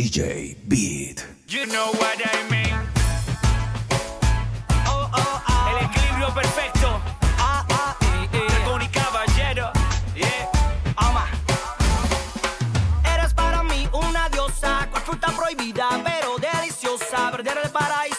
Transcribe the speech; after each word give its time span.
DJ 0.00 0.56
Beat. 0.66 1.26
You 1.46 1.66
know 1.66 1.92
what 2.00 2.18
I 2.24 2.48
mean. 2.48 2.74
Oh, 4.86 5.10
oh, 5.12 5.42
oh. 5.46 5.68
El 5.68 5.84
equilibrio 5.84 6.32
perfecto. 6.32 6.88
Ah, 7.36 7.66
ah, 7.68 7.96
eh, 8.00 8.28
eh. 8.32 8.78
Y 8.82 8.88
caballero. 8.88 9.70
Yeah. 10.14 10.50
Ama. 10.96 11.26
Eres 13.14 13.34
para 13.34 13.62
mí 13.62 13.86
una 13.92 14.30
diosa. 14.30 14.88
Con 14.90 15.02
fruta 15.02 15.32
prohibida, 15.36 15.90
pero 16.02 16.38
deliciosa. 16.38 17.30
Perder 17.30 17.58
el 17.62 17.70
paraíso 17.70 18.09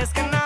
es 0.00 0.12
que 0.14 0.22
no 0.22 0.39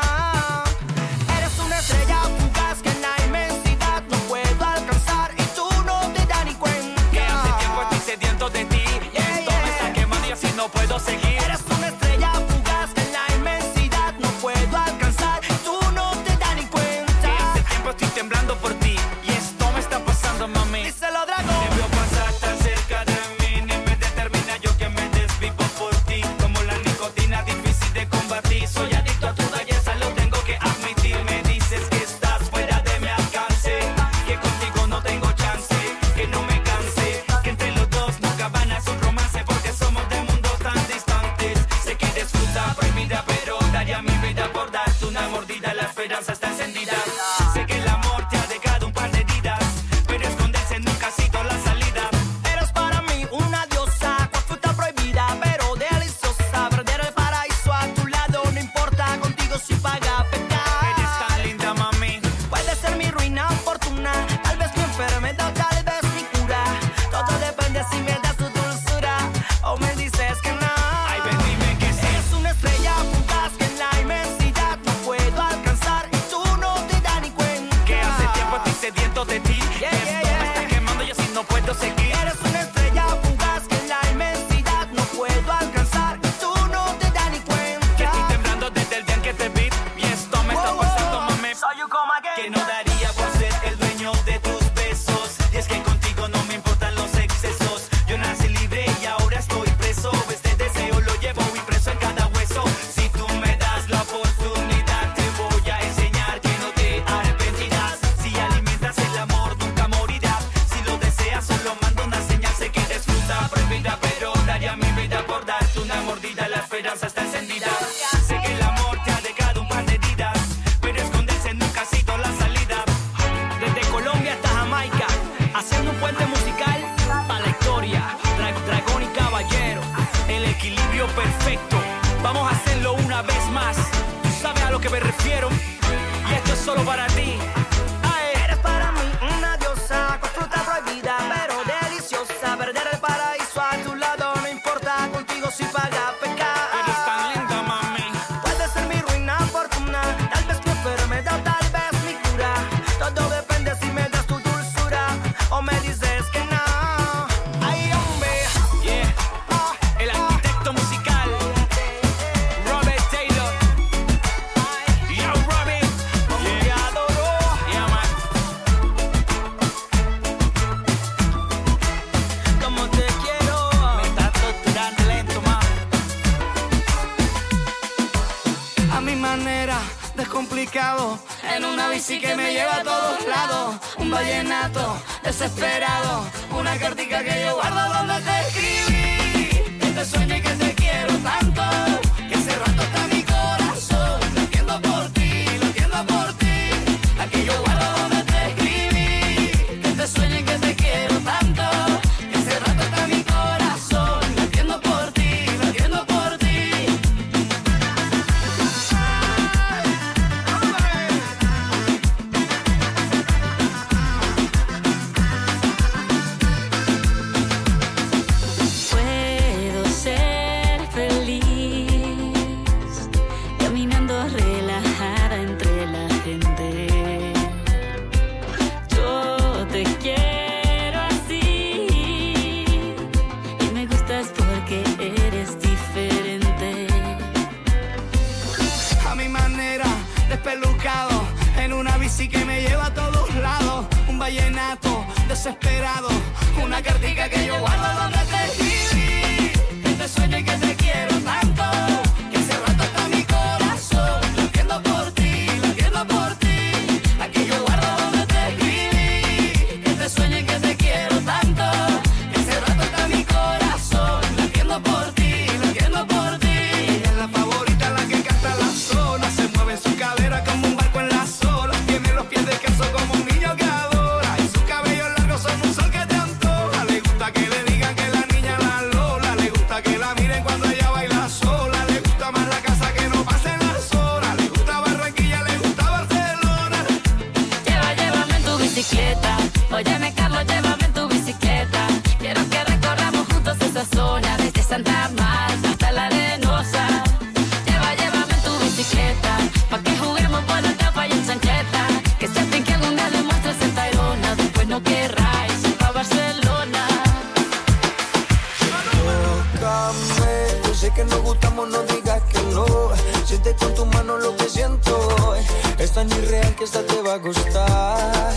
tan 316.08 316.18
irreal 316.18 316.54
que 316.56 316.64
esta 316.64 316.82
te 316.82 317.00
va 317.02 317.14
a 317.14 317.20
costar. 317.20 318.32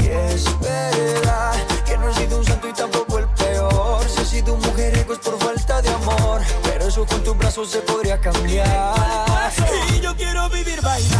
Y 0.00 0.08
es 0.08 0.44
verdad 0.60 1.54
que 1.84 1.96
no 1.96 2.08
he 2.08 2.14
sido 2.14 2.38
un 2.38 2.44
santo 2.44 2.68
y 2.68 2.72
tampoco 2.72 3.18
el 3.18 3.28
peor. 3.28 4.04
Si 4.08 4.22
he 4.22 4.24
sido 4.24 4.54
un 4.54 4.60
mujeriego 4.60 5.12
es 5.12 5.18
por 5.18 5.38
falta 5.38 5.82
de 5.82 5.90
amor, 5.90 6.42
pero 6.62 6.86
eso 6.86 7.06
con 7.06 7.22
tus 7.22 7.36
brazos 7.36 7.70
se 7.70 7.80
podría 7.80 8.20
cambiar. 8.20 9.52
Y 9.94 10.00
yo 10.00 10.14
quiero 10.16 10.48
vivir 10.50 10.80
bailando. 10.80 11.11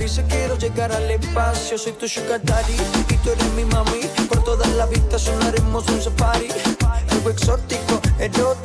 dice 0.00 0.24
quiero 0.28 0.56
llegar 0.56 0.90
al 0.92 1.10
espacio 1.10 1.78
Soy 1.78 1.92
tu 1.92 2.08
sugar 2.08 2.40
daddy 2.42 2.74
y 3.08 3.16
tú 3.18 3.30
eres 3.30 3.52
mi 3.52 3.64
mami 3.64 4.00
Por 4.28 4.42
toda 4.42 4.66
la 4.68 4.86
vistas 4.86 5.22
sonaremos 5.22 5.86
un 5.88 6.00
safari 6.00 6.48
Algo 7.10 7.30
exótico, 7.30 8.00
erótico 8.18 8.59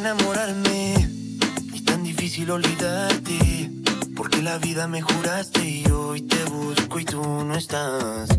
enamorarme, 0.00 0.94
es 1.74 1.84
tan 1.84 2.02
difícil 2.02 2.50
olvidarte, 2.50 3.70
porque 4.16 4.40
la 4.40 4.56
vida 4.56 4.88
me 4.88 5.02
juraste 5.02 5.62
y 5.62 5.84
hoy 5.90 6.22
te 6.22 6.42
busco 6.44 6.98
y 7.00 7.04
tú 7.04 7.22
no 7.22 7.54
estás. 7.54 8.29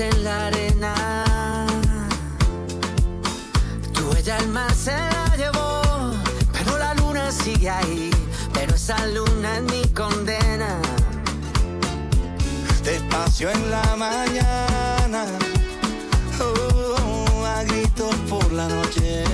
En 0.00 0.24
la 0.24 0.48
arena. 0.48 1.24
Tu 3.94 4.10
huella 4.10 4.36
al 4.36 4.48
mar 4.48 4.74
se 4.74 4.90
la 4.90 5.36
llevó, 5.36 6.12
pero 6.52 6.78
la 6.78 6.92
luna 6.94 7.30
sigue 7.30 7.70
ahí. 7.70 8.10
Pero 8.52 8.74
esa 8.74 9.06
luna 9.06 9.56
es 9.56 9.62
mi 9.62 9.88
condena. 9.94 10.80
Despacio 12.82 13.50
en 13.50 13.70
la 13.70 13.96
mañana, 13.96 15.24
oh, 16.40 17.44
a 17.46 17.62
gritos 17.64 18.14
por 18.28 18.52
la 18.52 18.68
noche. 18.68 19.24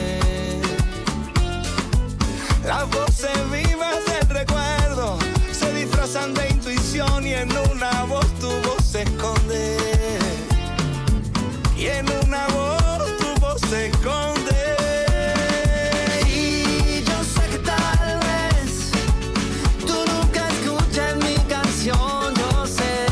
Las 2.65 2.89
voces 2.91 3.37
vivas 3.51 3.97
del 4.07 4.29
recuerdo 4.29 5.19
se 5.51 5.73
disfrazan 5.73 6.35
de 6.35 6.51
intuición 6.51 7.27
y 7.27 7.35
en 7.35 7.51
una 7.73 8.05
voz 8.05 8.27
tu 8.39 8.49
voz 8.49 8.85
se 8.85 9.03
esconde. 9.03 10.02
Y 11.83 11.87
en 11.87 12.07
una 12.25 12.47
voz 12.47 13.17
tu 13.19 13.41
voz 13.41 13.61
se 13.69 13.89
esconde. 13.89 14.77
Y 16.29 17.03
yo 17.03 17.25
sé 17.25 17.43
que 17.51 17.59
tal 17.59 18.21
vez 18.21 18.93
tú 19.85 19.97
nunca 20.13 20.49
escuches 20.49 21.17
mi 21.17 21.35
canción, 21.51 22.35
yo 22.37 22.67
sé. 22.69 23.07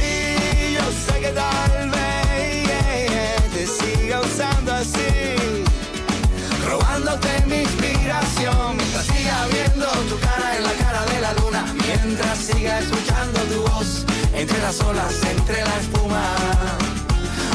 Y 0.00 0.72
yo 0.76 0.86
sé 1.04 1.20
que 1.20 1.28
tal 1.28 1.90
vez 1.90 3.52
te 3.52 3.66
siga 3.66 4.20
usando 4.20 4.72
así, 4.72 5.12
robándote 6.66 7.28
mi 7.48 7.58
inspiración. 7.68 8.78
Mientras 8.78 9.04
siga 9.04 9.46
viendo 9.52 9.86
tu 10.08 10.18
cara 10.20 10.56
en 10.56 10.64
la 10.64 10.72
cara 10.72 11.04
de 11.04 11.20
la 11.20 11.34
luna, 11.34 11.66
mientras 11.86 12.38
siga 12.38 12.78
escuchando 12.78 13.40
tu 13.40 13.60
voz 13.60 14.06
entre 14.32 14.58
las 14.60 14.80
olas, 14.80 15.12
la 15.52 15.76
espuma. 15.80 16.24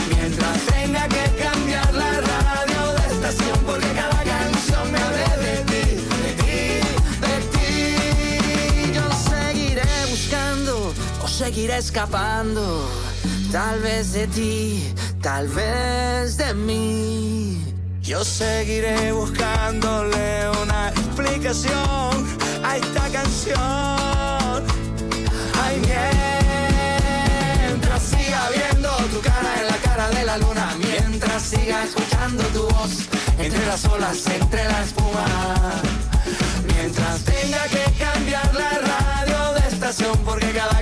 Mientras 0.10 0.58
tenga 0.66 1.08
que 1.08 1.44
cambiar 1.44 1.94
la 1.94 2.12
radio 2.22 2.82
de 2.98 3.06
estación 3.14 3.60
porque 3.66 3.88
cada 3.94 4.24
canción 4.24 4.92
me 4.92 5.00
hable 5.00 5.28
de 5.46 5.56
ti, 5.70 5.86
de 6.24 6.32
ti, 6.42 6.58
de 7.26 7.36
ti. 7.54 8.92
Yo 8.94 9.06
seguiré 9.30 9.90
buscando 10.10 10.94
o 11.24 11.28
seguiré 11.28 11.78
escapando. 11.78 12.90
Tal 13.52 13.80
vez 13.80 14.14
de 14.14 14.28
ti, 14.28 14.94
tal 15.22 15.48
vez 15.48 16.38
de 16.38 16.54
mí. 16.54 17.64
Yo 18.02 18.24
seguiré 18.24 19.12
buscándole 19.14 20.50
una 20.62 20.90
explicación 20.90 22.12
a 22.64 22.78
esta 22.78 23.10
canción. 23.10 24.64
Ay, 25.64 25.80
viendo 25.80 26.25
tu 29.16 29.22
cara 29.22 29.54
en 29.62 29.68
la 29.68 29.78
cara 29.78 30.10
de 30.10 30.26
la 30.26 30.38
luna, 30.38 30.76
mientras 30.78 31.42
siga 31.42 31.84
escuchando 31.84 32.44
tu 32.56 32.64
voz 32.64 33.08
entre 33.40 33.66
las 33.66 33.86
olas, 33.86 34.28
entre 34.28 34.64
la 34.66 34.82
espuma. 34.84 35.26
Mientras 36.74 37.24
tenga 37.24 37.64
que 37.76 37.84
cambiar 37.98 38.54
la 38.54 38.72
radio 38.92 39.54
de 39.54 39.68
estación 39.74 40.18
porque 40.26 40.52
cada 40.52 40.82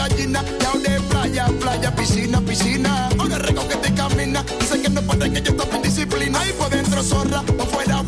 gallina. 0.00 0.42
Y 0.60 0.64
ahora 0.64 1.02
playa, 1.10 1.46
playa, 1.60 1.94
piscina, 1.94 2.40
piscina. 2.40 3.08
Ahora 3.18 3.36
es 3.36 3.64
que 3.70 3.76
te 3.76 3.94
camina. 3.94 4.44
Dice 4.60 4.80
que 4.80 4.88
no 4.88 5.02
puede 5.02 5.30
que 5.32 5.42
yo 5.42 5.54
tope 5.54 5.78
disciplina. 5.82 6.40
Ahí 6.40 6.52
por 6.52 6.70
dentro 6.70 7.02
zorra, 7.02 7.42
por 7.42 7.66
fuera 7.66 7.99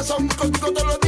corazón 0.00 0.28
contigo 0.28 0.72
todo 0.72 0.84
lo 0.86 0.99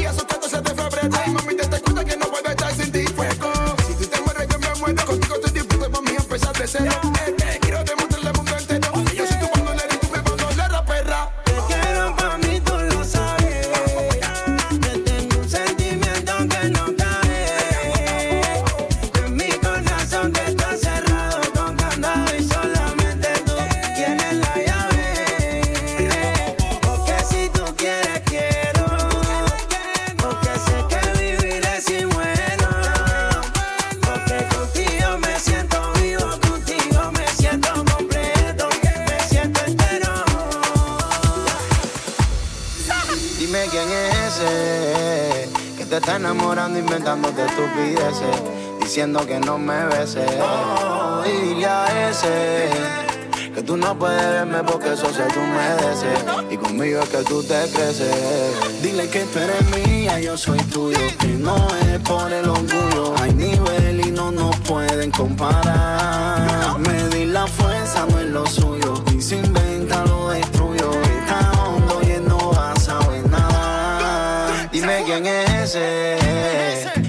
besos 54.92 55.16
se 55.16 55.22
te 55.22 55.38
humedece 55.38 56.08
Y 56.50 56.56
conmigo 56.56 57.00
es 57.00 57.08
que 57.08 57.22
tú 57.24 57.42
te 57.42 57.60
creces. 57.72 58.82
Dile 58.82 59.08
que 59.08 59.20
tú 59.24 59.38
eres 59.38 59.86
mía, 59.86 60.20
yo 60.20 60.36
soy 60.36 60.58
tuyo. 60.64 60.98
Que 61.18 61.28
no 61.28 61.56
es 61.86 61.98
por 62.00 62.30
el 62.30 62.48
orgullo. 62.48 63.14
Hay 63.20 63.32
nivel 63.32 64.06
y 64.06 64.10
no 64.10 64.30
nos 64.30 64.54
pueden 64.60 65.10
comparar. 65.10 66.78
Medir 66.78 67.28
la 67.28 67.46
fuerza 67.46 68.06
no 68.10 68.18
es 68.18 68.26
lo 68.26 68.46
suyo. 68.46 69.02
Y 69.16 69.22
si 69.22 69.36
inventa 69.36 70.04
lo 70.04 70.28
destruyo. 70.28 70.90
Está 71.20 71.52
hondo 71.62 72.00
y 72.06 72.10
él 72.10 72.28
no 72.28 72.52
va 72.52 72.72
a 72.72 72.76
saber 72.76 73.26
nada. 73.30 74.68
Dime 74.72 75.02
quién 75.06 75.26
es 75.26 75.74
ese 75.74 76.16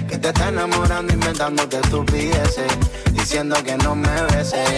Que 0.08 0.18
te 0.18 0.28
está 0.28 0.48
enamorando 0.48 1.12
inventándote 1.12 1.78
estupideces 1.78 2.72
Diciendo 3.12 3.56
que 3.64 3.76
no 3.78 3.96
me 3.96 4.22
beses 4.30 4.68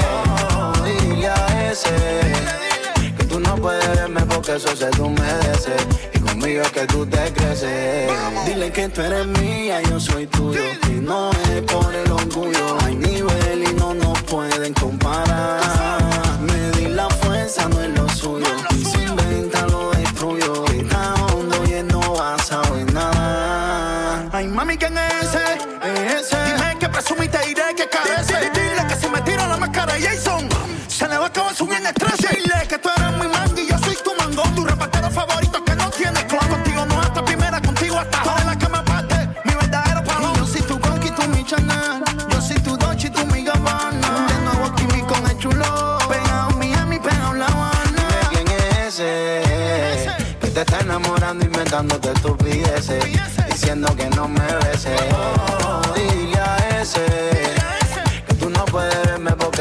Dile 0.84 1.28
a 1.28 1.70
ese 1.70 2.75
puedes 3.66 3.96
verme 3.96 4.20
porque 4.26 4.54
eso 4.54 4.76
se 4.76 4.88
tú 4.90 5.10
mereces. 5.10 5.82
Y 6.14 6.18
conmigo 6.20 6.62
es 6.62 6.70
que 6.70 6.86
tú 6.86 7.04
te 7.04 7.32
creces. 7.32 8.08
Dile 8.46 8.70
que 8.70 8.88
tú 8.88 9.00
eres 9.00 9.26
mía, 9.26 9.82
yo 9.82 9.98
soy 9.98 10.26
tuyo. 10.28 10.62
Y 10.88 11.00
no 11.00 11.30
es 11.50 11.62
por 11.62 11.92
el 11.92 12.10
orgullo. 12.12 12.78
Hay 12.84 12.94
nivel 12.94 13.64
y 13.68 13.72
no 13.74 13.92
nos 13.92 14.22
pueden 14.22 14.72
comparar. 14.74 15.65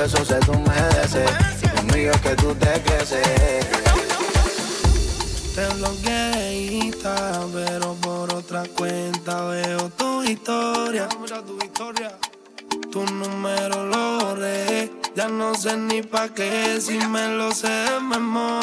besos 0.05 0.27
se 0.27 0.51
humedece. 0.51 1.25
Conmigo 1.75 2.11
es 2.11 2.21
que 2.21 2.35
tú 2.35 2.53
te 2.55 2.81
creces. 2.83 3.65
Te 5.55 5.67
bloqueé, 5.75 6.91
pero 7.53 7.93
por 7.95 8.33
otra 8.33 8.63
cuenta 8.77 9.45
veo 9.45 9.89
tu 9.89 10.23
historia. 10.23 11.07
tu 11.07 11.57
historia. 11.63 12.17
Tu 12.91 13.03
número 13.03 13.85
lo 13.85 14.19
borré. 14.19 14.91
Ya 15.15 15.27
no 15.27 15.55
sé 15.55 15.75
ni 15.77 16.01
pa' 16.01 16.29
qué, 16.29 16.79
si 16.79 16.97
me 17.07 17.29
lo 17.29 17.51
sé 17.51 17.69
de 17.69 17.99
memoria. 18.01 18.54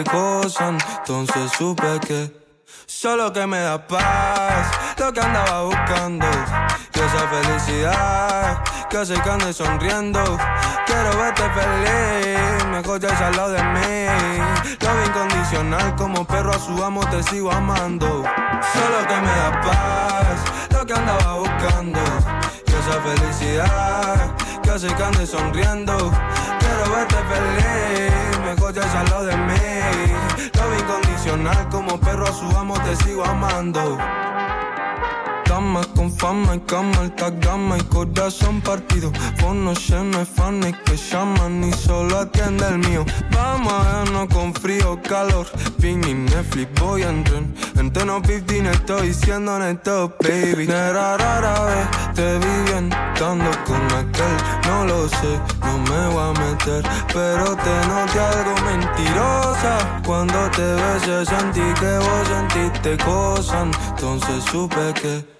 Entonces 0.00 1.52
supe 1.56 2.00
que 2.06 2.44
solo 2.86 3.32
que 3.32 3.46
me 3.46 3.60
da 3.60 3.86
paz. 3.86 4.66
Lo 4.98 5.12
que 5.12 5.20
andaba 5.20 5.62
buscando. 5.62 6.26
Y 6.94 6.98
esa 6.98 7.28
felicidad 7.28 8.62
que 8.90 8.98
hace 8.98 9.14
que 9.14 9.30
ande 9.30 9.52
sonriendo. 9.52 10.22
Quiero 10.86 11.16
verte 11.16 11.42
feliz, 11.50 12.66
mejor 12.66 13.00
ya 13.00 13.26
al 13.26 13.36
lado 13.36 13.52
de 13.52 13.62
mí. 13.62 14.76
Lo 14.80 15.06
incondicional, 15.06 15.94
como 15.96 16.24
perro 16.24 16.52
a 16.52 16.58
su 16.58 16.82
amo 16.82 17.00
te 17.10 17.22
sigo 17.22 17.52
amando. 17.52 18.06
Solo 18.06 19.06
que 19.08 19.16
me 19.20 19.34
da 19.42 19.60
paz, 19.60 20.70
lo 20.70 20.86
que 20.86 20.92
andaba 20.92 21.34
buscando. 21.34 22.00
Y 22.66 22.72
esa 22.72 23.00
felicidad 23.00 24.34
hace 24.74 24.88
que 24.88 25.26
sonriendo. 25.26 25.96
Quiero 26.58 26.96
verte 26.96 27.14
feliz, 27.14 28.38
mejor 28.44 28.74
ya 28.74 29.00
al 29.00 29.06
lado 29.08 29.26
de 29.26 29.36
mí. 29.36 30.50
Lo 30.52 30.78
incondicional, 30.78 31.68
como 31.68 31.98
perro 32.00 32.26
a 32.26 32.32
su 32.32 32.46
amo 32.58 32.74
te 32.80 32.96
sigo 32.96 33.24
amando. 33.24 33.96
Dama 35.54 35.84
con 35.94 36.10
fama 36.10 36.56
y 36.56 36.60
cama, 36.66 36.98
alta 36.98 37.30
gama 37.30 37.78
y 37.78 37.82
corazón 37.82 38.60
partido. 38.60 39.12
Lleno 39.88 40.18
de 40.18 40.24
fans 40.24 40.74
que 40.84 40.96
llaman 40.96 41.64
y 41.64 41.72
solo 41.72 42.20
atiende 42.20 42.66
el 42.68 42.78
mío. 42.78 43.04
Vamos 43.30 43.72
a 43.72 44.04
vernos 44.04 44.28
con 44.28 44.54
frío, 44.54 45.00
calor. 45.02 45.46
Ping 45.80 46.02
y 46.06 46.14
Netflix, 46.14 46.68
voy 46.80 47.02
en 47.02 47.22
tren. 47.24 47.54
En 47.76 47.92
tono 47.92 48.22
15 48.22 48.70
estoy 48.70 49.08
diciendo 49.08 49.58
neto, 49.58 50.14
baby. 50.20 50.64
Era 50.64 51.16
rara 51.16 51.64
vez, 51.64 52.14
te 52.14 52.38
vi 52.38 52.70
bien 52.70 52.90
estando 52.92 53.50
con 53.66 53.84
aquel. 53.92 54.36
No 54.66 54.84
lo 54.86 55.08
sé, 55.08 55.38
no 55.60 55.78
me 55.78 56.14
voy 56.14 56.22
a 56.22 56.40
meter. 56.40 56.82
Pero 57.12 57.56
te 57.56 57.74
noté 57.88 58.20
algo 58.20 58.54
mentirosa. 58.64 60.02
Cuando 60.06 60.50
te 60.50 60.62
besé 60.62 61.26
sentí 61.26 61.66
que 61.80 61.98
vos 61.98 62.28
sentiste 62.28 62.96
cosas. 63.04 63.68
Entonces 63.90 64.44
supe 64.50 64.94
que 64.94 65.34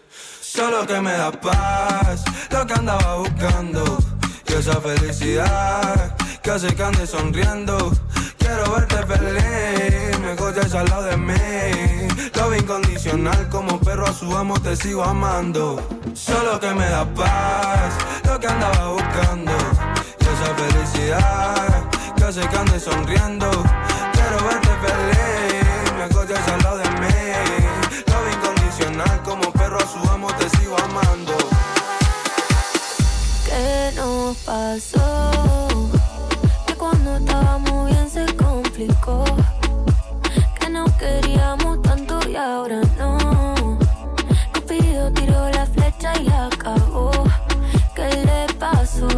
Solo 0.55 0.87
que 0.87 1.01
me 1.01 1.11
da 1.11 1.33
paz, 1.33 2.23
lo 2.51 2.65
que 2.65 2.75
andaba 2.75 3.17
buscando. 3.17 3.99
Y 4.47 4.53
esa 4.53 4.81
felicidad 4.81 6.17
que 6.45 6.51
hace 6.53 6.73
que 6.77 6.81
ande 6.85 7.09
sonriendo. 7.09 7.91
Quiero 8.39 8.71
verte 8.71 8.99
feliz, 9.05 10.17
mejor 10.21 10.55
ya 10.55 10.79
al 10.79 10.89
lado 10.89 11.03
de 11.03 11.17
mí. 11.17 12.09
Lo 12.37 12.55
incondicional, 12.55 13.49
como 13.49 13.81
perro 13.81 14.07
a 14.07 14.13
su 14.13 14.33
amo 14.37 14.55
te 14.61 14.77
sigo 14.77 15.03
amando. 15.03 15.83
Solo 16.15 16.61
que 16.61 16.73
me 16.73 16.89
da 16.89 17.05
paz, 17.05 17.95
lo 18.25 18.39
que 18.39 18.47
andaba 18.47 18.93
buscando. 18.93 19.53
Y 20.21 20.25
esa 20.25 20.55
felicidad 20.55 21.91
que 22.17 22.25
hace 22.25 22.41
que 22.43 22.57
ande 22.57 22.79
sonriendo. 22.79 23.51
Quiero 24.13 24.37
verte 24.47 24.71
feliz, 24.87 25.95
mejor 25.99 26.29
ya 26.29 26.55
al 26.55 26.64
pasó? 34.45 35.01
Que 36.67 36.75
cuando 36.75 37.17
estábamos 37.17 37.91
bien 37.91 38.09
se 38.11 38.27
complicó. 38.37 39.25
Que 40.59 40.69
no 40.69 40.85
queríamos 40.99 41.81
tanto 41.83 42.21
y 42.29 42.37
ahora 42.37 42.81
no. 42.99 43.79
Cupido 44.53 45.11
tiró 45.13 45.51
la 45.51 45.67
flecha 45.67 46.13
y 46.21 46.29
acabó. 46.29 47.11
¿Qué 47.95 48.09
le 48.25 48.55
pasó? 48.55 49.09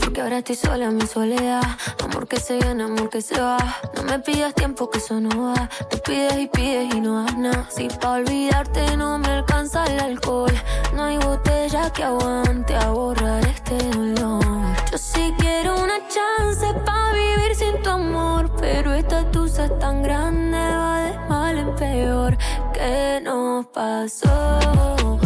Porque 0.00 0.20
ahora 0.20 0.38
estoy 0.38 0.56
sola 0.56 0.86
en 0.86 0.96
mi 0.96 1.06
soledad. 1.06 1.62
Amor 2.04 2.26
que 2.28 2.38
se 2.38 2.58
viene, 2.58 2.84
amor 2.84 3.08
que 3.08 3.22
se 3.22 3.40
va. 3.40 3.58
No 3.94 4.02
me 4.02 4.18
pidas 4.18 4.54
tiempo 4.54 4.90
que 4.90 4.98
eso 4.98 5.20
no 5.20 5.30
va. 5.44 5.68
Te 5.90 5.96
pides 5.98 6.38
y 6.38 6.46
pides 6.46 6.94
y 6.94 7.00
no 7.00 7.24
das 7.24 7.36
nada. 7.36 7.66
Si 7.70 7.88
pa' 7.88 8.12
olvidarte 8.12 8.96
no 8.96 9.18
me 9.18 9.28
alcanza 9.28 9.84
el 9.86 10.00
alcohol. 10.00 10.52
No 10.94 11.04
hay 11.04 11.18
botella 11.18 11.90
que 11.92 12.04
aguante 12.04 12.74
a 12.76 12.90
borrar 12.90 13.46
este 13.46 13.76
dolor. 13.90 14.44
Yo 14.90 14.98
sí 14.98 15.34
quiero 15.38 15.74
una 15.82 15.98
chance 16.08 16.66
pa' 16.84 17.12
vivir 17.12 17.54
sin 17.54 17.82
tu 17.82 17.90
amor. 17.90 18.50
Pero 18.60 18.92
esta 18.92 19.30
tusa 19.30 19.66
es 19.66 19.78
tan 19.78 20.02
grande, 20.02 20.58
va 20.58 21.00
de 21.00 21.18
mal 21.28 21.58
en 21.58 21.74
peor. 21.76 22.36
¿Qué 22.72 23.20
nos 23.22 23.66
pasó? 23.66 25.18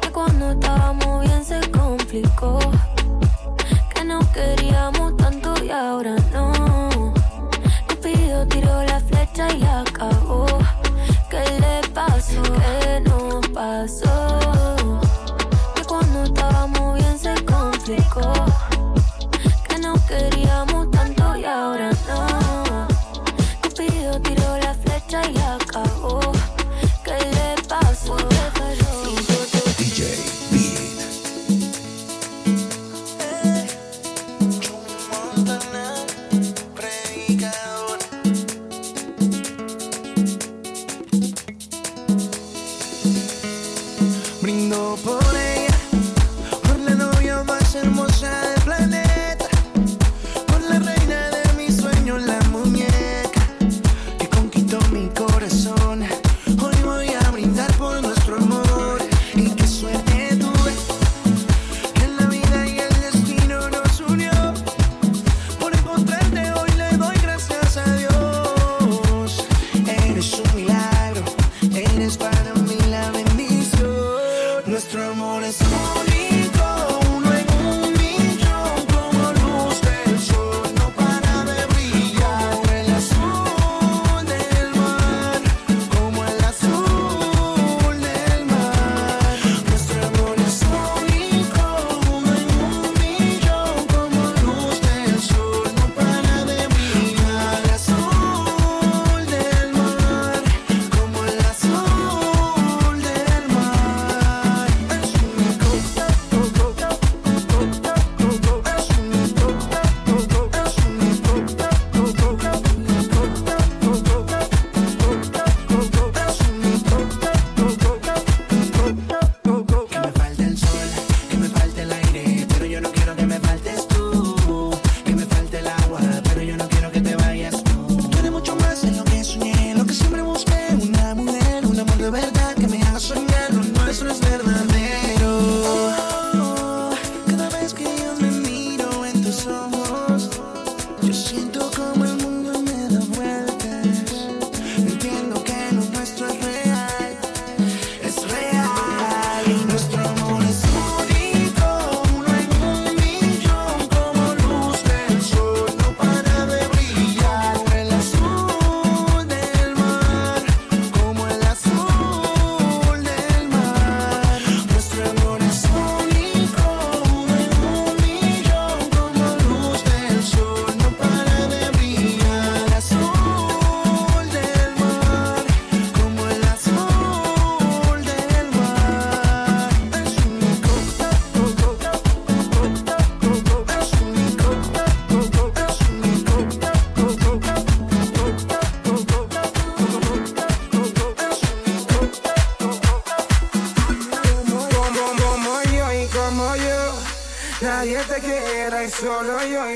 Que 0.00 0.10
cuando 0.10 0.52
estábamos 0.52 1.24
bien 1.24 1.44
se 1.44 1.60
complicó. 1.70 2.58
Que 4.04 4.08
no 4.08 4.20
queríamos 4.32 5.16
tanto 5.16 5.54
y 5.64 5.70
ahora 5.70 6.14
no. 6.30 7.14
Cupido 7.88 8.46
tiró 8.48 8.82
la 8.82 9.00
flecha 9.00 9.50
y 9.54 9.64
acabó. 9.64 10.44
¿Qué 11.30 11.42
le 11.58 11.88
pasó? 11.88 12.42
¿Qué 12.42 13.00
nos 13.00 13.48
pasó? 13.48 14.13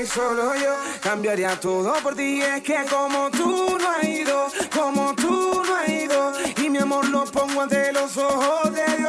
solo 0.09 0.55
yo 0.55 0.75
cambiaría 1.01 1.59
todo 1.59 1.93
por 2.01 2.15
ti. 2.15 2.41
Es 2.41 2.63
que 2.63 2.77
como 2.89 3.29
tú 3.29 3.77
no 3.79 3.89
has 3.89 4.03
ido, 4.03 4.47
como 4.73 5.13
tú 5.15 5.61
no 5.65 5.75
has 5.75 5.89
ido, 5.89 6.33
y 6.57 6.69
mi 6.69 6.79
amor 6.79 7.07
lo 7.09 7.25
pongo 7.25 7.61
ante 7.61 7.91
los 7.93 8.17
ojos 8.17 8.73
de 8.73 8.97
Dios. 8.97 9.08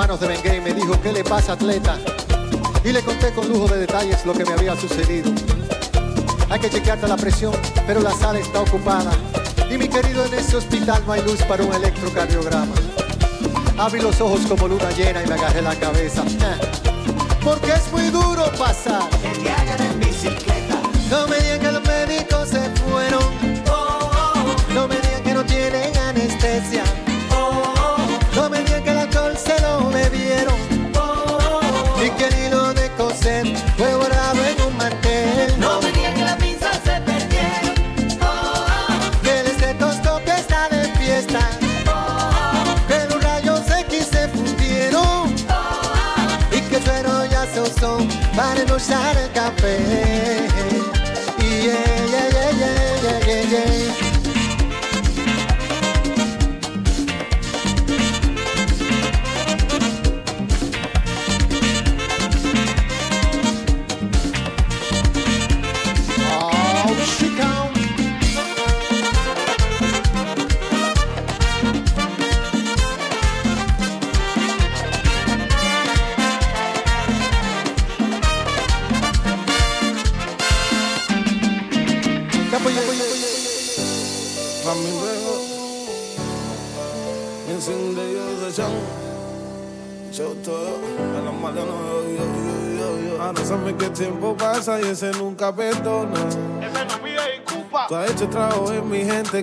manos 0.00 0.18
de 0.18 0.28
Bengué 0.28 0.62
me 0.62 0.72
dijo, 0.72 0.98
¿qué 1.02 1.12
le 1.12 1.22
pasa 1.22 1.52
atleta? 1.52 1.98
Y 2.82 2.90
le 2.90 3.02
conté 3.02 3.34
con 3.34 3.46
lujo 3.46 3.68
de 3.68 3.80
detalles 3.80 4.24
lo 4.24 4.32
que 4.32 4.46
me 4.46 4.54
había 4.54 4.74
sucedido. 4.74 5.30
Hay 6.48 6.58
que 6.58 6.70
chequearte 6.70 7.06
la 7.06 7.18
presión, 7.18 7.52
pero 7.86 8.00
la 8.00 8.10
sala 8.12 8.38
está 8.38 8.62
ocupada. 8.62 9.10
Y 9.70 9.76
mi 9.76 9.88
querido, 9.88 10.24
en 10.24 10.32
ese 10.32 10.56
hospital 10.56 11.02
no 11.06 11.12
hay 11.12 11.20
luz 11.20 11.42
para 11.42 11.62
un 11.62 11.74
electrocardiograma. 11.74 12.72
Abrí 13.76 14.00
los 14.00 14.18
ojos 14.22 14.40
como 14.48 14.68
luna 14.68 14.90
llena 14.92 15.22
y 15.22 15.26
me 15.26 15.34
agarré 15.34 15.60
la 15.60 15.74
cabeza. 15.74 16.24
Porque 17.44 17.70
es 17.70 17.92
muy 17.92 18.08
duro 18.08 18.50
pasar 18.58 19.06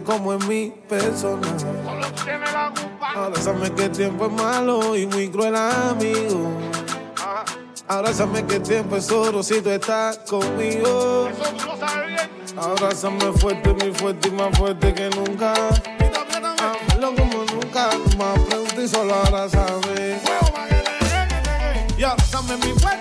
como 0.03 0.34
en 0.34 0.47
mi 0.47 0.73
persona. 0.89 1.47
Ahora 3.15 3.41
sabes 3.41 3.72
que 3.72 3.85
el 3.85 3.91
tiempo 3.91 4.26
es 4.26 4.31
malo 4.34 4.95
y 4.95 5.07
muy 5.07 5.30
cruel, 5.30 5.55
amigo. 5.55 6.51
Ahora 7.88 8.14
sabes 8.14 8.43
que 8.43 8.55
el 8.55 8.64
tiempo 8.64 8.97
es 8.97 9.09
oro 9.09 9.41
si 9.41 9.61
tú 9.61 9.69
estás 9.69 10.18
conmigo. 10.30 11.30
Abrázame 12.57 13.31
fuerte, 13.34 13.73
muy 13.73 13.93
fuerte 13.93 14.27
y 14.27 14.31
más 14.31 14.57
fuerte 14.57 14.93
que 14.93 15.09
nunca. 15.09 15.53
Ámalo 16.93 17.15
como 17.15 17.45
nunca, 17.45 17.89
no 17.93 18.18
más 18.18 18.39
preguntas 18.39 18.80
y 18.80 18.88
solo 18.89 19.15
abrázame. 19.15 20.19
Y 21.97 22.03
abrázame 22.03 22.57
mi 22.57 22.73
fuerte. 22.73 22.97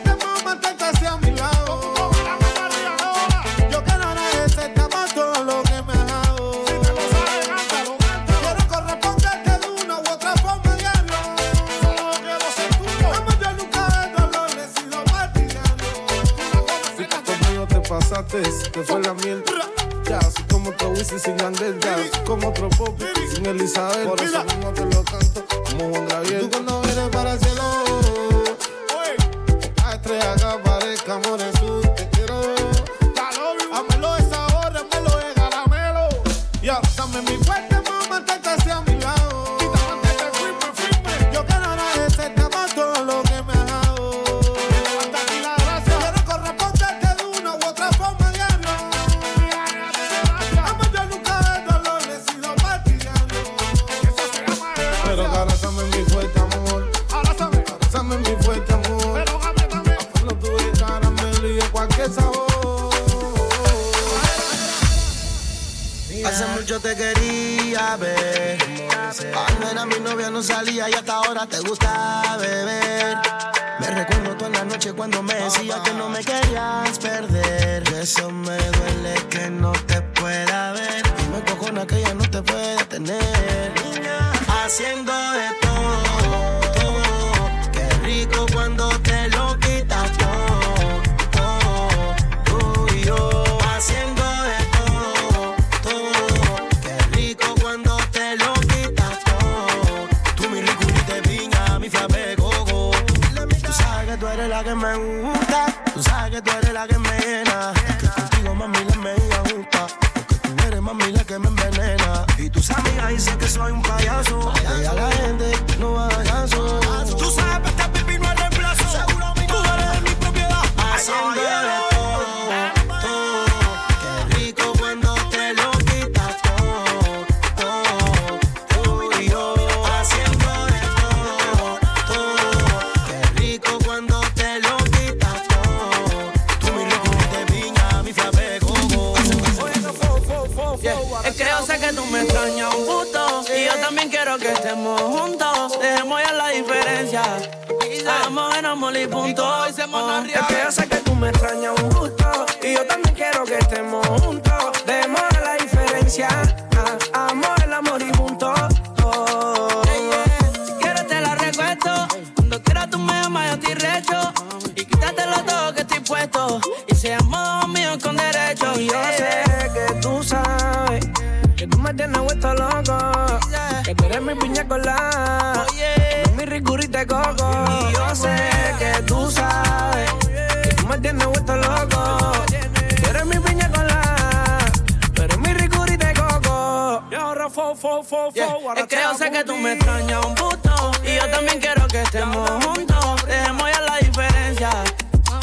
creo, 188.88 189.14
sé 189.14 189.30
que 189.30 189.44
tú 189.44 189.56
me 189.56 189.72
extrañas 189.72 190.24
un 190.24 190.34
puto. 190.34 190.92
Y 191.04 191.16
yo 191.16 191.30
también 191.30 191.60
quiero 191.60 191.86
que 191.88 192.02
estemos 192.02 192.64
juntos. 192.64 193.26
Dejemos 193.26 193.70
ya 193.70 193.80
la 193.80 193.96
diferencia. 193.98 194.70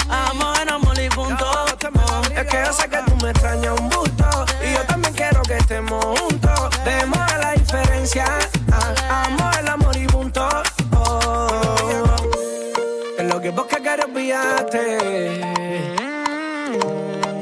Amor 0.09 0.57
en 0.61 0.69
amor 0.69 0.99
y 0.99 1.09
punto. 1.09 1.45
Es 2.35 2.47
que 2.47 2.63
yo 2.65 2.73
sé 2.73 2.89
que 2.89 2.97
tú 3.05 3.15
me 3.23 3.31
extrañas 3.31 3.79
un 3.79 3.89
puto. 3.89 4.45
Y 4.63 4.73
yo 4.73 4.83
también 4.85 5.13
quiero 5.13 5.41
que 5.43 5.57
estemos 5.57 6.03
juntos. 6.19 6.69
Dejemos 6.85 7.17
ya 7.17 7.37
la 7.37 7.51
diferencia. 7.53 8.25
Amor 9.09 9.53
el 9.59 9.67
amor 9.67 9.97
y 9.97 10.07
punto. 10.07 10.47
Oh. 10.95 11.47
En 13.17 13.29
lo 13.29 13.41
que 13.41 13.49
vos 13.49 13.65
querés 13.65 14.05
olvidarte. 14.05 15.41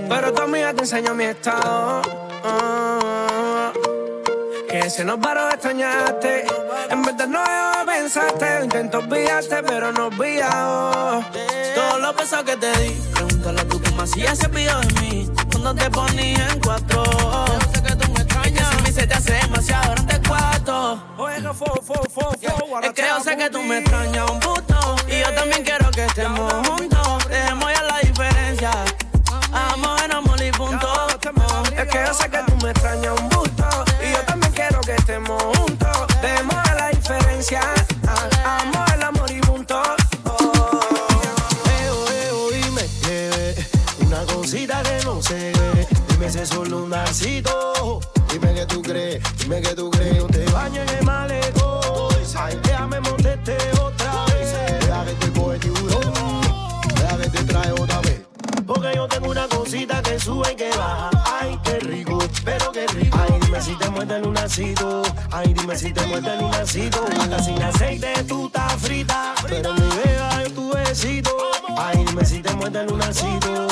Pero 0.10 0.34
tu 0.34 0.41
amiga 0.41 0.73
te 0.73 0.82
enseña 0.82 1.14
mi 1.14 1.26
estado. 1.26 2.02
que 4.69 4.90
se 4.90 5.03
nos 5.03 5.19
paró 5.19 5.51
intento 8.64 9.00
olvidarte, 9.00 9.64
pero 9.64 9.92
no 9.92 10.08
olvidado. 10.08 11.22
Yeah. 11.32 11.76
Todo 11.76 12.00
lo 12.00 12.16
pesado 12.16 12.44
que 12.44 12.58
te 12.58 12.72
di, 12.80 12.90
pregúntale 13.14 13.62
a 13.62 13.68
tu 13.68 13.82
cómo 13.82 14.06
si 14.06 14.22
se 14.36 14.50
pilló 14.50 14.80
de 14.80 15.02
mí. 15.02 15.32
Cuando 15.52 15.74
te 15.76 15.90
ponía 15.90 16.48
en 16.50 16.60
cuatro, 16.60 17.04
yo 17.06 17.60
sé 17.74 17.82
que 17.82 17.96
tú 17.96 18.12
me 18.12 18.22
extrañas. 18.22 18.72
Es 18.72 18.82
que 18.82 18.88
si 18.88 18.94
se 18.94 19.08
te 19.08 19.14
hace 19.14 19.34
demasiado, 19.34 19.90
ahora 19.90 20.06
te 20.06 20.28
cuarto. 20.28 21.04
Oiga, 21.18 21.54
fo, 21.54 21.66
fo, 21.82 21.94
fo, 22.10 22.32
yeah. 22.40 22.54
Oh, 22.70 22.80
es 22.82 22.92
que 22.92 23.02
yo 23.02 23.20
sé 23.22 23.38
que 23.38 23.50
tú 23.50 23.62
me 23.64 23.78
extrañas 23.80 24.30
un 24.30 24.40
puto. 24.40 24.96
Y 25.08 25.20
yo 25.20 25.34
también 25.34 25.64
quiero 25.64 25.90
que 25.92 26.06
estemos 26.06 26.54
juntos. 26.68 27.28
Dejemos 27.30 27.72
ya 27.74 27.84
la 27.84 28.00
diferencia. 28.00 28.72
Amor, 29.54 30.12
amor 30.12 30.44
y 30.44 30.52
punto. 30.52 31.08
Es 31.78 31.88
que 31.88 32.04
yo 32.06 32.14
sé 32.14 32.30
que 32.30 32.40
tú 32.48 32.58
me 32.64 32.72
extrañas 32.72 33.20
un 33.20 33.30
busto. 33.30 33.86
Y 34.04 34.12
yo 34.12 34.22
también 34.26 34.52
quiero 34.54 34.82
que 34.82 34.96
estemos 34.96 35.42
juntos. 35.58 36.08
Dejemos 36.22 36.56
la 36.76 36.90
diferencia. 36.90 37.81
Dime 47.22 48.56
que 48.56 48.65
tú 48.65 48.81
crees, 48.81 49.22
dime 49.38 49.61
que 49.61 49.76
tú 49.76 49.91
crees. 49.91 50.18
No 50.18 50.27
te 50.27 50.43
bañes 50.45 50.91
en 50.91 50.98
el 50.98 51.06
malecón. 51.06 52.15
Ay, 52.35 52.60
déjame 52.64 52.99
montarte 52.99 53.57
otra 53.80 54.26
vez. 54.26 54.80
Deja 54.80 55.06
que 55.06 55.14
te 55.14 55.39
coge 55.39 55.60
tiburón. 55.60 56.14
Deja 56.95 57.18
que 57.18 57.30
te 57.30 57.43
trae 57.43 57.72
otra 57.73 58.02
vez. 58.02 58.22
Porque 58.65 58.93
yo 58.95 59.07
tengo 59.07 59.30
una 59.30 59.48
cosita 59.48 60.02
que 60.02 60.19
sube 60.19 60.52
y 60.52 60.56
que 60.56 60.69
baja. 60.72 61.11
Ay, 61.39 61.60
qué 61.64 61.80
rico, 61.81 62.18
pero 62.43 62.72
qué 62.72 62.88
rico. 62.88 63.15
Ay, 63.22 63.39
dime 63.39 63.61
si 63.61 63.76
te 63.76 63.89
muerde 63.91 64.15
el 64.15 64.23
lunacito. 64.23 65.03
Ay, 65.30 65.53
dime 65.53 65.77
si 65.77 65.93
te 65.93 66.02
muerde 66.07 66.34
el 66.34 66.41
lunacito. 66.41 67.06
Acá 67.06 67.43
sin 67.43 67.61
aceite 67.61 68.23
tú 68.27 68.48
estás 68.48 68.73
frita. 68.81 69.35
Pero 69.48 69.73
mi 69.73 69.89
vea 70.03 70.43
yo 70.43 70.53
tu 70.53 70.73
besito. 70.73 71.38
Ay, 71.77 72.03
dime 72.03 72.26
si 72.26 72.41
te 72.41 72.52
muerde 72.56 72.81
el 72.81 72.88
lunacito. 72.88 73.70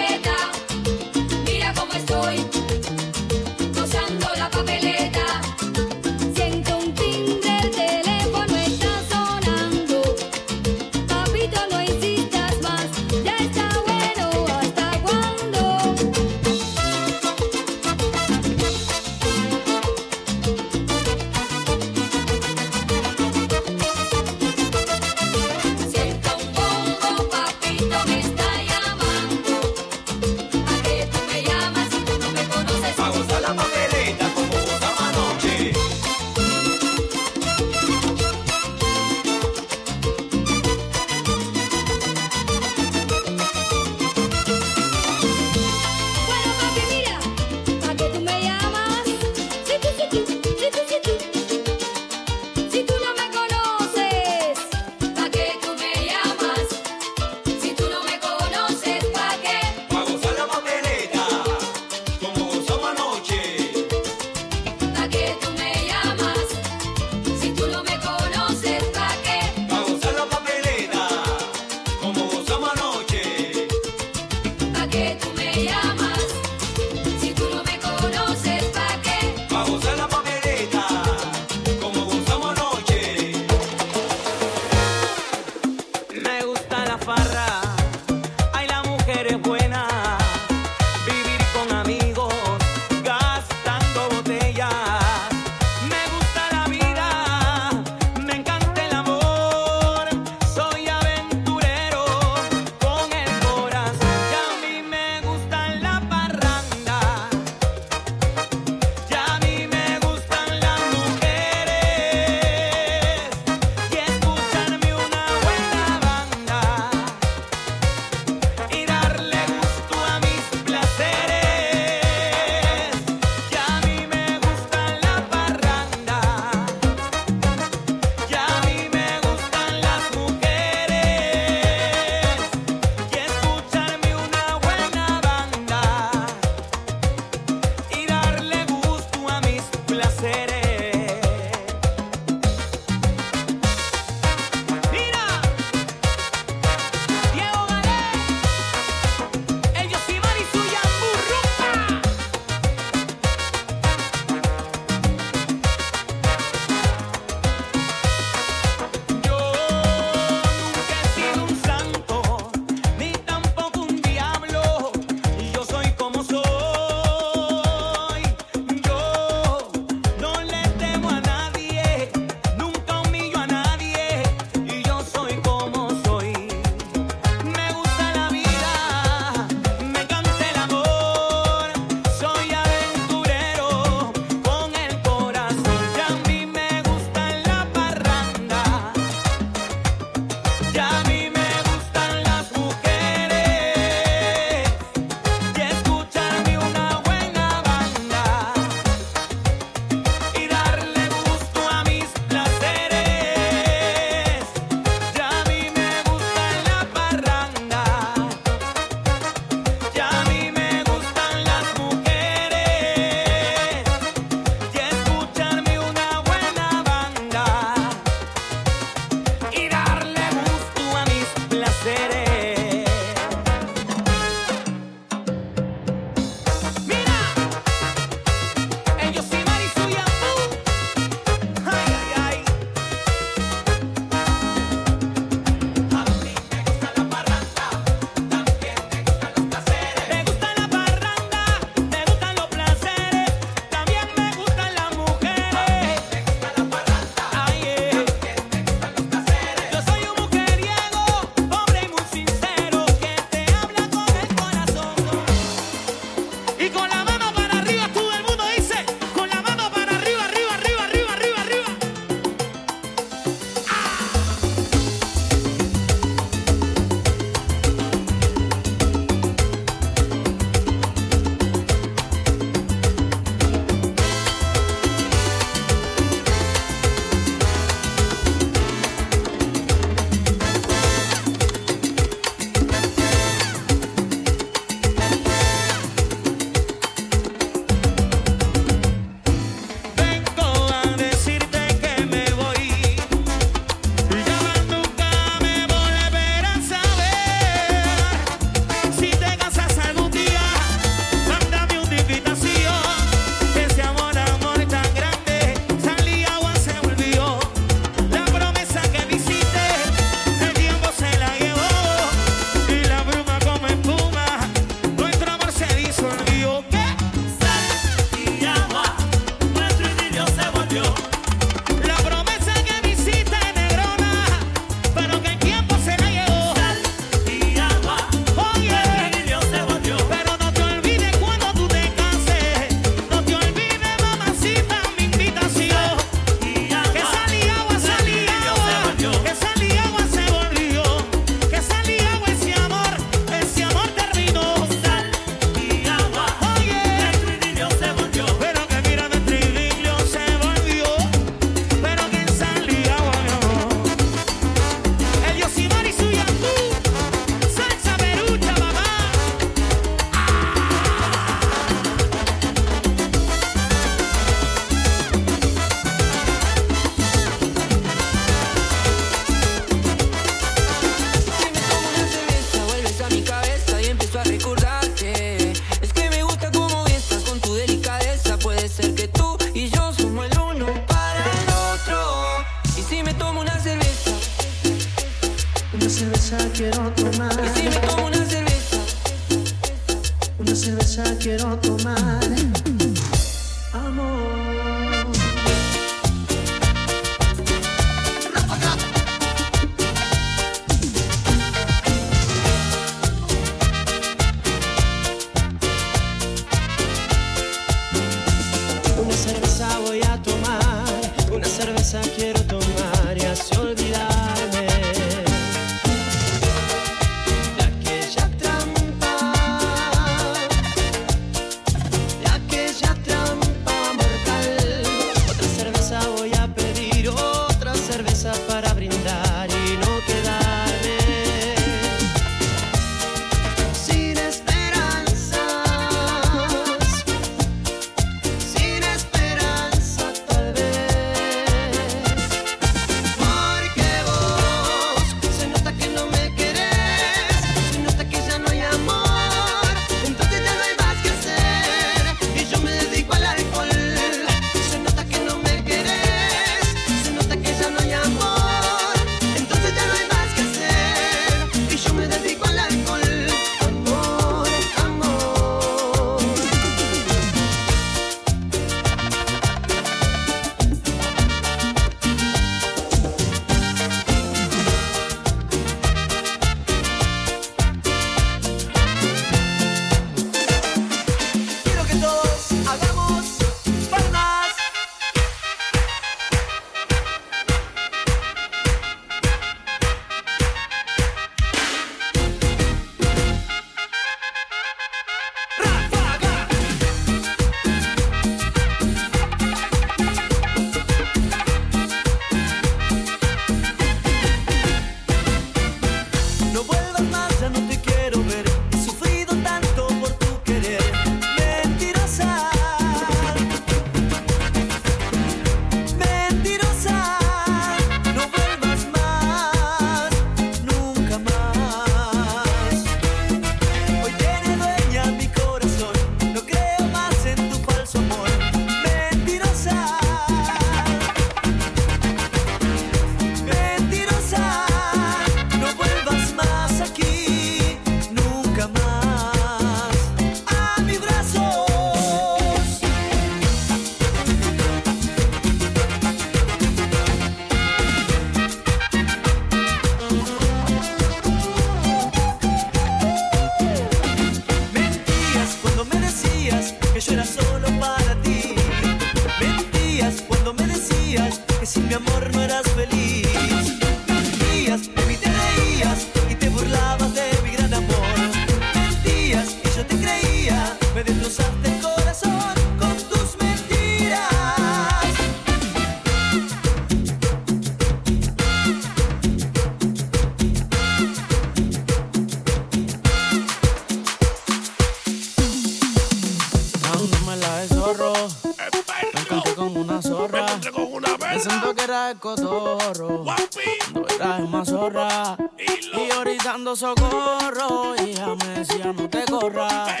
socorro, 596.76 597.94
hija 598.04 598.34
me 598.34 598.58
decía 598.58 598.92
no 598.92 599.08
te 599.08 599.24
corras. 599.26 600.00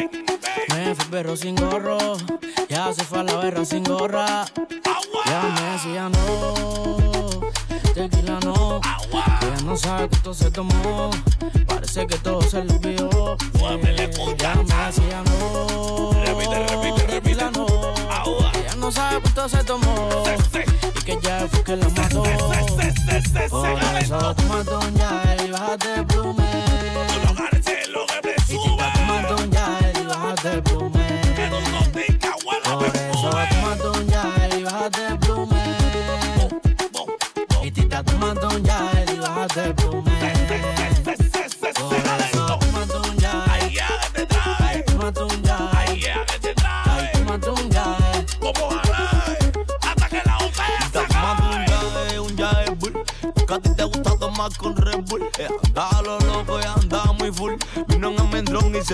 Me 0.70 0.94
fui 0.94 1.04
perro 1.10 1.36
sin 1.36 1.54
gorro, 1.54 1.98
ya 2.68 2.92
se 2.92 3.04
fue 3.04 3.20
a 3.20 3.22
la 3.22 3.36
berra 3.36 3.64
sin 3.64 3.84
gorra. 3.84 4.44
Ya 5.26 5.42
me 5.42 5.60
decía 5.72 6.08
no, 6.08 7.40
tequila 7.94 8.40
no. 8.40 8.80
Ella 9.12 9.62
no 9.64 9.76
sabe 9.76 10.08
cuánto 10.08 10.34
se 10.34 10.50
tomó, 10.50 11.10
parece 11.66 12.06
que 12.06 12.18
todo 12.18 12.42
se 12.42 12.64
lo 12.64 12.74
olvidó. 12.74 13.36
Ya 14.38 14.54
me 14.54 14.86
decía 14.86 15.22
no, 15.24 16.10
repite, 16.24 16.66
repite, 16.66 17.06
repite. 17.06 17.50
no. 17.52 17.66
Ella 18.54 18.74
no 18.78 18.90
sabe 18.90 19.20
cuánto 19.20 19.48
se 19.48 19.62
tomó, 19.64 20.24
y 20.98 21.04
que 21.04 21.18
ya 21.22 21.46
fue 21.48 21.62
que 21.62 21.76
la 21.76 21.88
mató. 21.90 22.24
Por 23.50 24.02
eso 24.02 24.34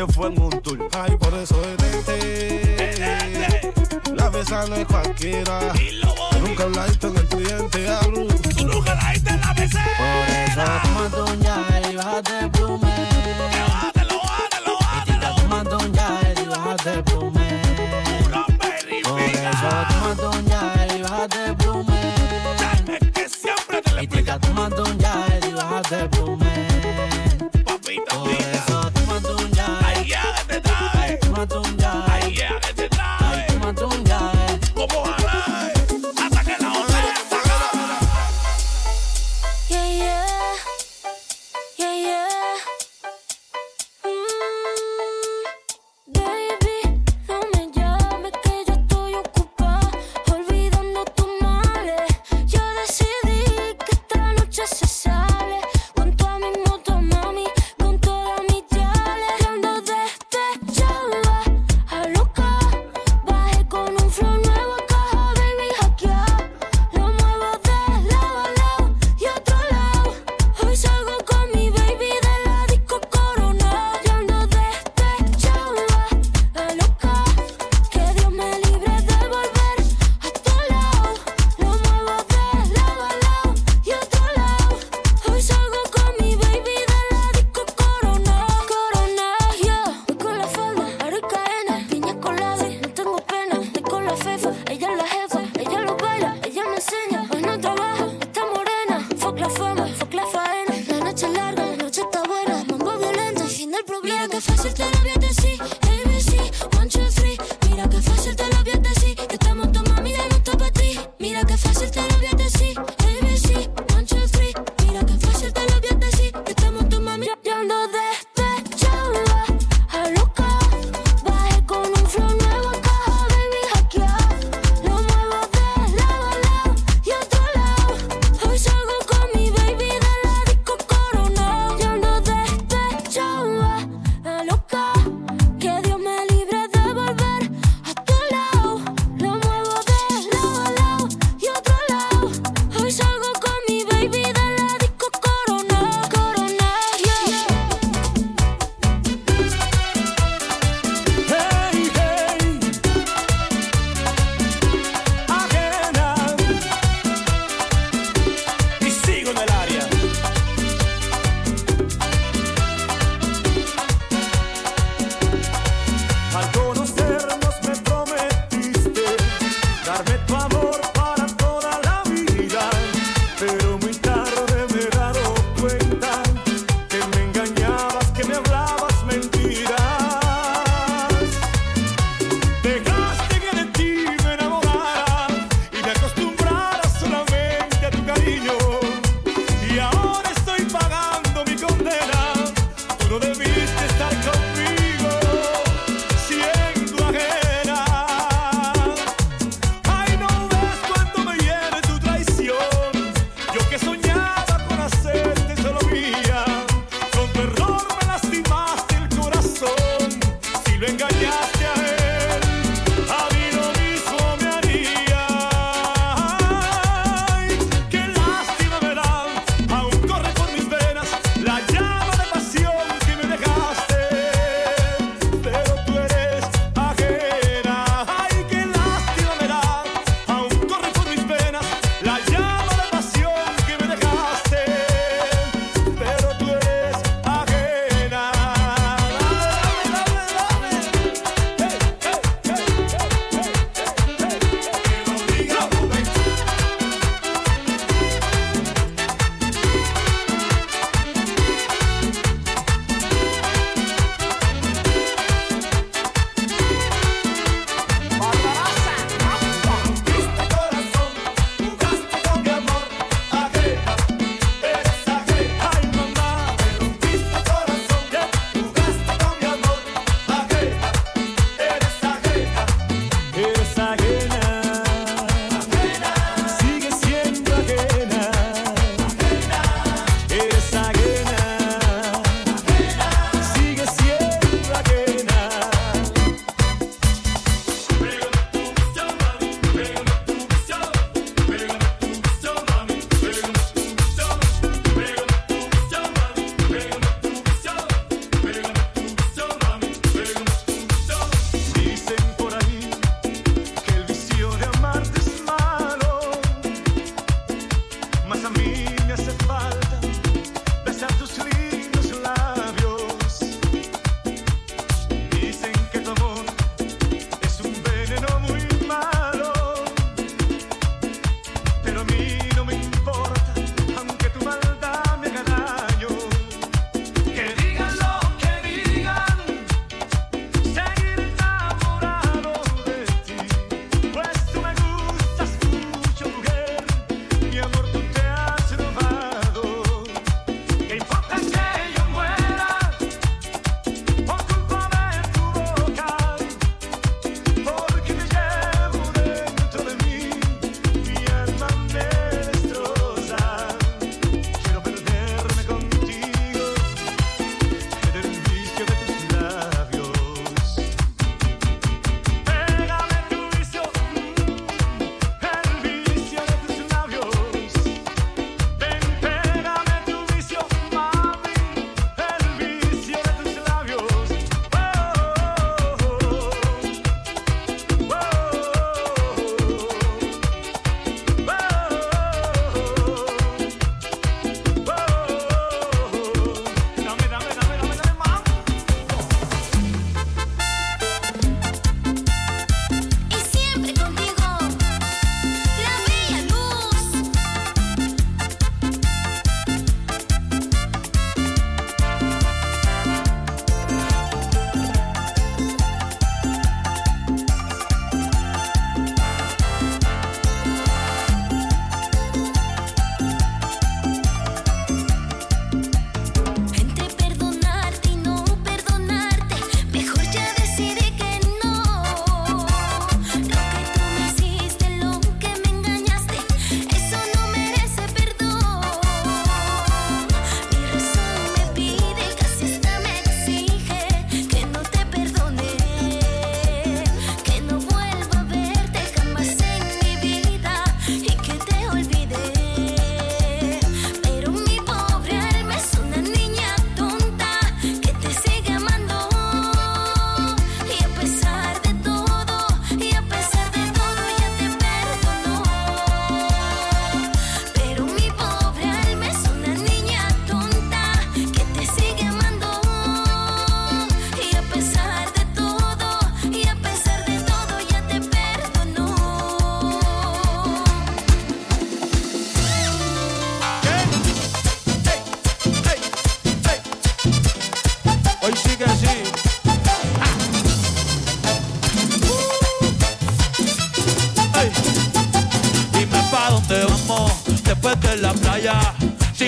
se 0.06 0.12
fue 0.14 0.28
en 0.28 0.40
un 0.40 0.62
tour. 0.62 0.89
Ay, 0.93 1.16
por 1.16 1.35
eso 1.35 1.60
es 1.62 1.82
este. 1.94 3.72
La 4.14 4.31
besa 4.31 4.66
no 4.66 4.77
es 4.77 4.86
cualquiera. 4.86 5.74
Nunca 6.40 6.66
la 6.68 6.86
he 6.86 6.89
visto 6.89 7.09
en 7.09 7.16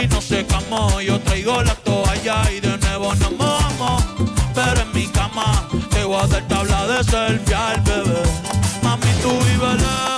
no 0.09 0.21
se 0.21 0.45
camó. 0.47 1.01
Yo 1.01 1.19
traigo 1.21 1.63
la 1.63 1.75
toalla 1.75 2.51
y 2.51 2.61
de 2.61 2.79
nuevo 2.79 3.15
nos 3.15 3.33
mojamos. 3.33 4.05
Pero 4.55 4.81
en 4.83 4.93
mi 4.93 5.07
cama 5.09 5.69
te 5.91 6.05
voy 6.05 6.23
a 6.23 6.27
dar 6.27 6.47
tabla 6.49 6.87
de 6.87 7.05
selfie 7.05 7.55
al 7.55 7.81
bebé. 7.81 8.23
Mami, 8.83 9.13
tú 9.23 9.31
y 9.31 9.57
vele. 9.59 10.12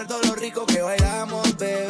Pero 0.00 0.18
recuerdo 0.18 0.28
lo 0.28 0.34
rico 0.34 0.66
que 0.66 0.80
bailamos, 0.82 1.56
bebé. 1.56 1.89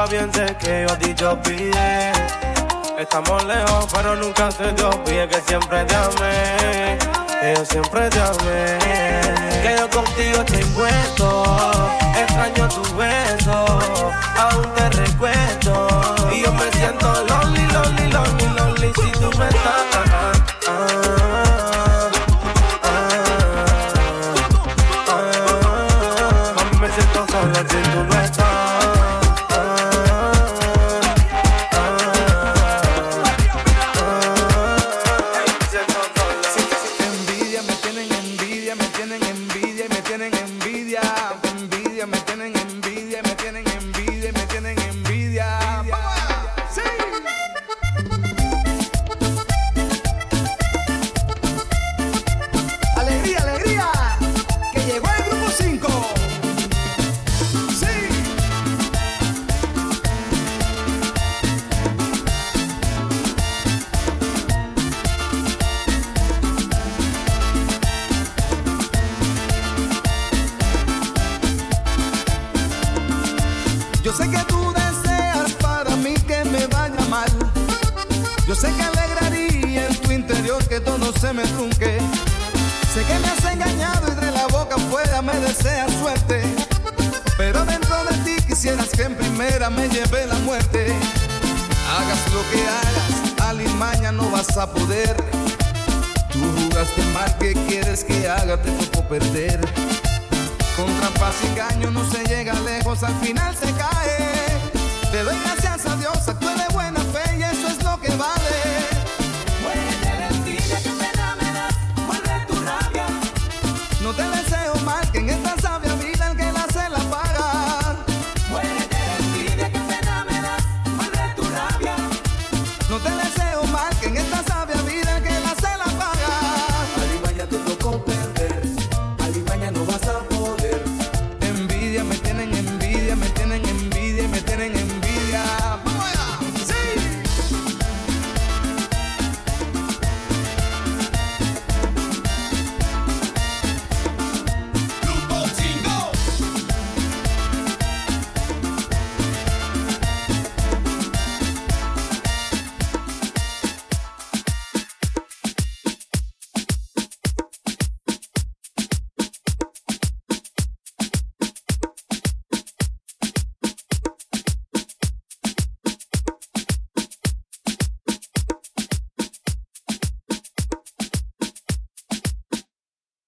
nunca 0.00 0.10
pienses 0.10 0.56
que 0.56 0.86
yo 0.86 0.94
a 0.94 0.98
ti 0.98 1.14
te 1.14 1.26
olvidé. 1.26 2.12
Estamos 2.98 3.44
lejos, 3.44 3.86
pero 3.92 4.16
nunca 4.16 4.50
se 4.50 4.72
te 4.72 4.82
olvide 4.82 5.28
que 5.28 5.40
siempre 5.42 5.84
te 5.84 5.94
amé. 5.94 6.96
Que 7.40 7.54
yo 7.56 7.64
siempre 7.64 8.08
te 8.08 8.20
amé. 8.20 8.78
Que 9.62 9.76
yo 9.78 9.88
contigo 9.90 10.44
te 10.44 10.60
encuentro. 10.60 11.44
Extraño 12.18 12.68
tu 12.68 12.82
beso. 12.96 13.66
Aún 14.38 14.74
te 14.74 14.88
recuerdo. 14.90 15.88
Y 16.32 16.42
yo 16.42 16.52
me 16.52 16.70
siento 16.72 17.24
lonely, 17.28 17.66
lonely, 17.72 18.12
lonely, 18.12 18.46
lonely. 18.56 18.92
Si 18.94 19.12
tú 19.12 19.30
me 19.38 19.48
estás. 19.48 19.86
Ah, 19.92 20.04
ah. 20.12 20.32
ah, 20.66 22.10
ah, 22.72 22.90
ah 27.76 28.09